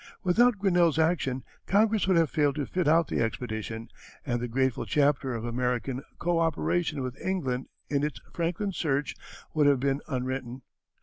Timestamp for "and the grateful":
4.25-4.83